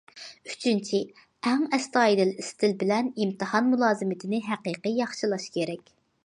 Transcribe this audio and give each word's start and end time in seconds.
ئۈچىنچى، 0.51 1.01
ئەڭ 1.51 1.65
ئەستايىدىل 1.77 2.31
ئىستىل 2.45 2.73
بىلەن 2.85 3.11
ئىمتىھان 3.13 3.69
مۇلازىمىتىنى 3.75 4.41
ھەقىقىي 4.49 4.97
ياخشىلاش 5.03 5.47
كېرەك. 5.61 5.95